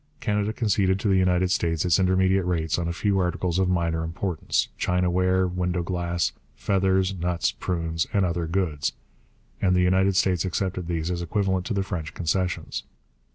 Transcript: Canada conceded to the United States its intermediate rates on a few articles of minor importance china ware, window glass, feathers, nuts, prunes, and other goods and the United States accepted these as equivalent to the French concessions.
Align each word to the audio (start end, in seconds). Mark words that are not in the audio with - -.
Canada 0.19 0.51
conceded 0.51 0.99
to 0.99 1.07
the 1.07 1.15
United 1.17 1.51
States 1.51 1.85
its 1.85 1.99
intermediate 1.99 2.43
rates 2.47 2.79
on 2.79 2.87
a 2.87 2.91
few 2.91 3.19
articles 3.19 3.59
of 3.59 3.69
minor 3.69 4.03
importance 4.03 4.67
china 4.75 5.11
ware, 5.11 5.45
window 5.45 5.83
glass, 5.83 6.31
feathers, 6.55 7.13
nuts, 7.19 7.51
prunes, 7.51 8.07
and 8.11 8.25
other 8.25 8.47
goods 8.47 8.93
and 9.61 9.75
the 9.75 9.81
United 9.83 10.15
States 10.15 10.43
accepted 10.43 10.87
these 10.87 11.11
as 11.11 11.21
equivalent 11.21 11.67
to 11.67 11.73
the 11.75 11.83
French 11.83 12.15
concessions. 12.15 12.81